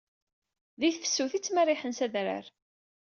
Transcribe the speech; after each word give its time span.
Di 0.79 0.89
tefsut 0.91 1.33
i 1.37 1.39
ttmerriḥen 1.39 1.93
s 1.97 1.99
adrar. 2.05 2.45